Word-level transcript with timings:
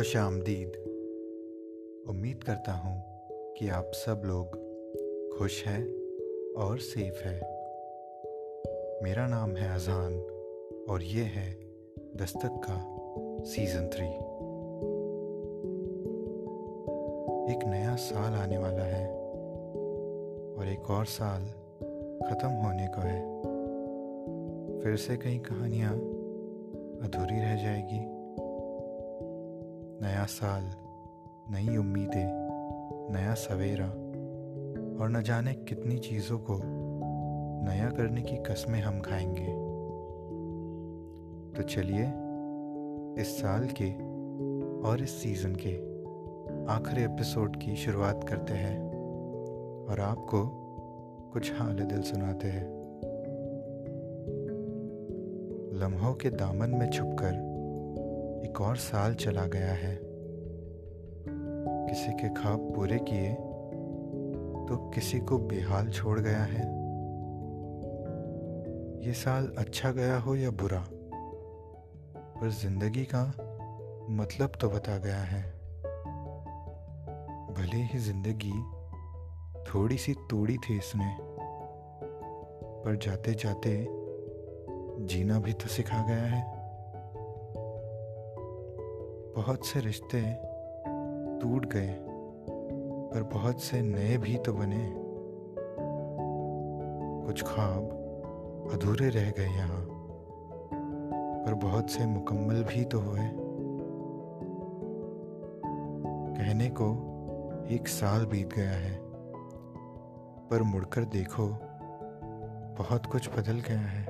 खुश 0.00 0.16
आमदीद 0.16 0.72
उम्मीद 2.08 2.44
करता 2.44 2.72
हूँ 2.72 3.02
कि 3.58 3.68
आप 3.68 3.90
सब 3.94 4.22
लोग 4.24 4.46
खुश 5.38 5.64
हैं 5.66 5.86
और 6.52 6.78
सेफ़ 6.78 7.24
है। 7.24 7.40
मेरा 9.02 9.26
नाम 9.26 9.56
है 9.56 9.74
अजान 9.74 10.14
और 10.90 11.02
ये 11.02 11.22
है 11.22 11.52
दस्तक 12.16 12.60
का 12.64 12.96
सीज़न 13.44 13.88
थ्री। 13.88 14.06
एक 17.54 17.64
नया 17.64 17.96
साल 17.96 18.32
आने 18.32 18.58
वाला 18.58 18.82
है 18.82 19.08
और 20.54 20.68
एक 20.68 20.90
और 20.90 21.04
साल 21.04 21.42
ख़त्म 22.30 22.48
होने 22.48 22.86
को 22.86 23.00
है। 23.00 23.42
फिर 24.80 24.96
से 24.96 25.16
कई 25.16 25.38
कहानियाँ 25.38 25.94
अधूरी 27.02 27.40
रह 27.40 27.62
जाएगी। 27.62 28.19
नया 30.20 30.26
साल, 30.26 30.64
नई 31.50 31.76
उम्मीदें, 31.76 32.26
नया 33.12 33.34
सवेरा 33.34 33.86
और 35.02 35.10
न 35.10 35.22
जाने 35.22 35.54
कितनी 35.54 35.98
चीज़ों 35.98 36.38
को 36.38 36.60
नया 37.66 37.90
करने 37.90 38.22
की 38.22 38.36
कस्में 38.36 38.80
हम 38.80 39.00
खाएँगे। 39.00 39.46
तो 41.56 41.62
चलिए 41.62 42.12
इस 43.22 43.38
साल 43.40 43.68
के 43.82 43.92
और 44.88 45.02
इस 45.02 45.22
सीज़न 45.22 45.56
के 45.66 45.76
आखिरी 46.72 47.04
एपिसोड 47.04 47.56
की 47.56 47.76
शुरुआत 47.76 48.28
करते 48.28 48.54
हैं 48.54 48.92
और 49.88 50.00
आपको 50.00 50.46
कुछ 51.32 51.52
हाल 51.52 51.74
दिल 51.74 52.02
सुनाते 52.02 52.48
हैं। 52.48 52.68
लम्हों 55.74 56.14
के 56.14 56.30
दामन 56.30 56.70
में 56.70 56.90
छुपकर 56.90 57.50
एक 58.44 58.60
और 58.60 58.76
साल 58.76 59.14
चला 59.14 59.46
गया 59.46 59.72
है। 59.72 60.09
किसी 61.90 62.12
के 62.12 62.28
ख्वाब 62.28 62.72
पूरे 62.76 62.98
किए 62.98 63.32
तो 64.68 64.90
किसी 64.94 65.18
को 65.18 65.38
बेहाल 65.38 65.88
छोड़ 65.88 66.20
गया 66.20 66.42
है। 66.42 66.60
ये 69.06 69.12
साल 69.12 69.54
अच्छा 69.58 69.90
गया 69.90 70.18
हो 70.18 70.34
या 70.36 70.50
बुरा? 70.50 70.84
पर 72.40 72.50
ज़िंदगी 72.50 73.04
का 73.14 73.22
मतलब 74.10 74.52
तो 74.60 74.68
बता 74.68 74.98
गया 74.98 75.22
है। 75.22 75.42
भले 77.54 77.82
ही 77.82 77.98
ज़िंदगी 77.98 78.52
थोड़ी 79.64 79.98
सी 79.98 80.14
तोड़ी 80.14 80.56
थी 80.56 80.76
इसने 80.78 81.16
पर 82.84 82.96
जाते 82.96 83.34
जाते 83.34 83.86
जीना 85.06 85.40
भी 85.40 85.52
तो 85.52 85.68
सिखा 85.68 86.06
गया 86.06 86.24
है। 86.24 86.42
बहुत 89.36 89.66
से 89.66 89.80
रिश्ते 89.80 90.49
टूट 91.40 91.66
गए, 91.66 91.96
पर 93.12 93.22
बहुत 93.22 93.60
से 93.60 93.80
नए 93.82 94.16
भी 94.16 94.36
तो 94.36 94.52
बने। 94.52 94.92
कुछ 97.26 97.42
ख्वाब 97.42 98.70
अधूरे 98.72 99.08
रह 99.08 99.30
गए 99.30 99.46
यहाँ, 99.46 99.86
पर 101.44 101.54
बहुत 101.54 101.90
से 101.90 102.06
मुकम्मल 102.06 102.62
भी 102.64 102.84
तो 102.84 103.00
हुए। 103.00 103.30
कहने 106.36 106.68
को 106.70 106.86
एक 107.70 107.88
साल 107.88 108.26
बीत 108.26 108.54
गया 108.54 108.70
है, 108.70 108.98
पर 110.50 110.62
मुड़कर 110.62 111.04
देखो, 111.04 111.48
बहुत 112.78 113.06
कुछ 113.06 113.28
बदल 113.30 113.60
गया 113.60 113.80
है। 113.80 114.06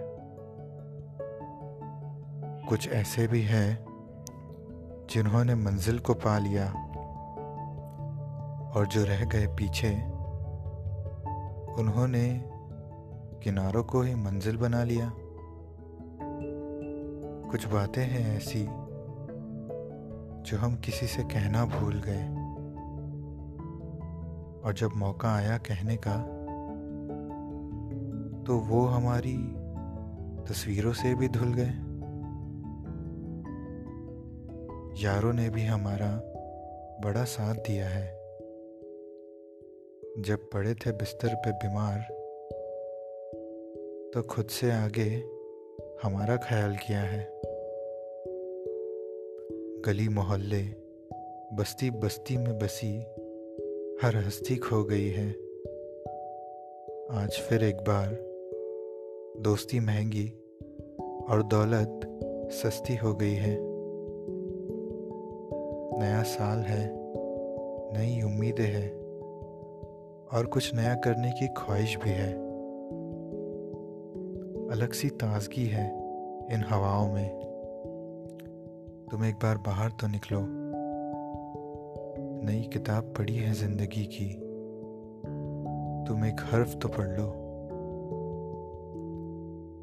कुछ 2.69 2.89
ऐसे 2.89 3.27
भी 3.27 3.43
हैं, 3.43 3.85
जिन्होंने 5.11 5.55
मंजिल 5.55 5.99
को 5.99 6.15
पा 6.15 6.39
लिया। 6.39 6.73
और 8.75 8.87
जो 8.87 9.05
रह 9.05 9.25
गए 9.25 9.47
पीछे, 9.47 9.91
उन्होंने 11.83 12.45
किनारों 13.43 13.85
को 13.85 14.03
ही 14.03 14.15
मंजिल 14.15 14.57
बना 14.57 14.85
लिया। 14.85 15.13
कुछ 17.51 17.67
बातें 17.67 18.05
हैं 18.05 18.37
ऐसी, 18.37 18.65
जो 20.41 20.59
हम 20.59 20.77
किसी 20.77 21.07
से 21.07 21.23
कहना 21.23 21.65
भूल 21.65 22.03
गए। 22.07 22.29
और 24.65 24.75
जब 24.75 24.91
मौका 24.97 25.35
आया 25.35 25.59
कहने 25.59 25.97
का 25.97 26.41
तो 28.47 28.59
वो 28.59 28.87
हमारी 28.87 29.37
तस्वीरों 30.45 30.93
से 30.93 31.15
भी 31.15 31.29
धुल 31.29 31.55
गए। 31.55 31.75
यारों 35.05 35.33
ने 35.33 35.51
भी 35.51 35.65
हमारा 35.65 36.21
बड़ा 37.05 37.25
साथ 37.25 37.55
दिया 37.55 37.89
है। 37.89 38.20
जब 40.19 40.39
पड़े 40.51 40.75
थे 40.75 40.93
बिस्तर 40.93 41.35
पे 41.35 41.53
बीमार 41.53 41.99
तो 44.15 44.23
खुद 44.23 44.47
से 44.47 44.71
आगे 44.71 45.23
हमारा 46.03 46.37
ख्याल 46.37 46.77
किया 46.77 47.01
है। 47.01 47.41
गली 49.87 50.09
मोहल्ले 50.09 50.63
बस्ती 51.57 51.91
बस्ती 51.91 52.37
में 52.37 52.59
बसी 52.59 53.01
हर 54.03 54.17
हस्ती 54.17 54.57
खो 54.57 54.85
गई 54.85 55.09
है। 55.09 55.31
आज 57.11 57.41
फिर 57.49 57.65
एक 57.65 57.77
बार 57.77 58.17
दोस्ती 59.41 59.81
महँगी 59.81 60.29
और 61.31 61.43
दौलत 61.43 62.01
सस्ती 62.53 62.97
हो 62.97 63.15
गई 63.15 63.35
है। 63.35 63.57
नया 66.01 66.23
साल 66.23 66.59
है, 66.59 66.93
नई 67.93 68.23
उम्मीदें 68.23 68.67
हैं। 68.67 69.00
और 70.35 70.47
कुछ 70.47 70.75
नया 70.75 70.95
करने 70.95 71.31
की 71.31 71.49
ख्वाहिश 71.49 71.97
भी 71.97 72.11
है। 72.11 72.33
अलग 74.71 74.93
सी 74.93 75.09
ताजगी 75.09 75.67
है 75.67 75.87
इन 76.53 76.65
हवाओं 76.69 77.13
में। 77.13 77.29
तुम 79.11 79.25
एक 79.25 79.35
बार 79.35 79.59
बाहर 79.59 79.91
तो 79.91 80.07
निकलो। 80.07 80.41
नई 82.47 82.71
किताब 82.73 83.15
पढ़ी 83.19 83.37
है 83.37 83.53
ज़िंदगी 83.53 84.05
की। 84.05 84.35
तुम 86.09 86.25
एक 86.25 86.41
हर्फ 86.41 86.77
तो 86.77 86.89
पढ़ 86.89 87.09
लो। 87.09 87.33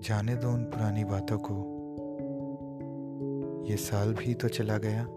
जाने 0.08 0.36
दो 0.36 0.50
उन 0.50 0.64
पुरानी 0.64 1.04
बातों 1.04 1.38
को। 1.38 1.54
ये 3.70 3.78
साल 3.78 4.14
भी 4.14 4.34
तो 4.34 4.48
चला 4.48 4.78
गया। 4.78 5.08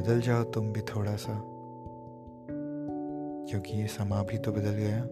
बदल 0.00 0.20
जाओ 0.20 0.44
तुम 0.44 0.72
भी 0.72 0.80
थोड़ा 0.80 1.16
सा। 1.16 1.53
क्योंकि 3.48 3.76
ये 3.76 3.86
समा 3.86 4.22
भी 4.22 4.38
तो 4.38 4.52
बदल 4.52 4.70
गया। 4.70 5.04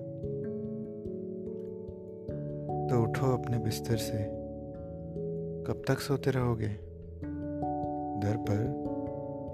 तो 2.82 3.02
उठो 3.02 3.36
अपने 3.36 3.58
बिस्तर 3.58 3.96
से। 3.96 4.24
कब 5.66 5.82
तक 5.88 5.98
सोते 5.98 6.30
रहोगे? 6.30 6.68
दर 8.22 8.36
पर 8.36 8.82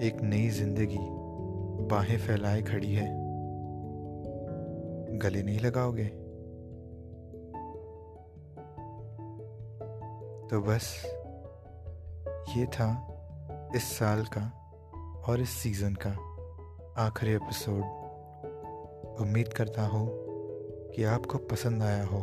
एक 0.02 0.22
नई 0.22 0.48
ज़िंदगी, 0.48 0.98
बाहें 1.86 2.18
फैलाए 2.18 2.62
खड़ी 2.62 2.94
है। 2.94 3.28
गले 5.18 5.42
नहीं 5.42 5.60
लगाओगे? 5.60 6.04
तो 10.48 10.60
बस, 10.60 11.04
ये 12.56 12.66
था 12.66 13.04
इस 13.76 13.82
साल 13.82 14.24
का 14.24 14.52
और 15.28 15.40
इस 15.40 15.50
सीज़न 15.50 15.96
का 16.06 16.10
आखिरी 17.06 17.32
एपिसोड 17.32 18.07
उम्मीद 19.20 19.48
करता 19.48 19.86
हूँ 19.86 20.08
कि 20.94 21.04
आपको 21.04 21.38
पसंद 21.38 21.82
आया 21.82 22.04
हो 22.04 22.18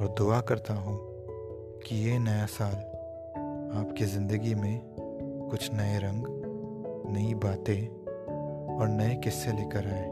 और 0.00 0.14
दुआ 0.18 0.40
करता 0.40 0.74
हूँ 0.74 0.98
कि 1.80 1.96
ये 1.96 2.18
नया 2.18 2.46
साल 2.46 2.74
आपकी 3.78 4.04
ज़िंदगी 4.04 4.54
में 4.54 4.80
कुछ 5.50 5.72
नए 5.72 5.98
रंग, 5.98 6.24
नई 7.12 7.34
बातें 7.34 7.88
और 8.76 8.88
नए 8.88 9.16
किस्से 9.16 9.52
लेकर 9.52 9.86
आए। 9.86 10.10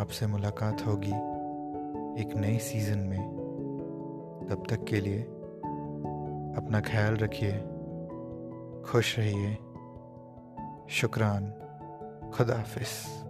आपसे 0.00 0.26
मुलाकात 0.26 0.86
होगी 0.86 1.12
एक 2.22 2.36
नई 2.36 2.58
सीज़न 2.58 2.98
में। 2.98 3.36
तब 4.50 4.64
तक 4.70 4.84
के 4.84 5.00
लिए 5.00 5.22
अपना 6.56 6.80
ख्याल 6.80 7.16
रखिए, 7.16 7.52
खुश 8.82 9.18
रहिए, 9.18 9.54
शुक्रान। 10.90 11.52
खुदाफिज़ 12.34 13.25